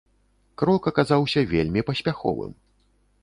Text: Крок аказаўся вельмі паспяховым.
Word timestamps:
Крок 0.61 0.87
аказаўся 0.91 1.43
вельмі 1.53 1.85
паспяховым. 1.89 2.51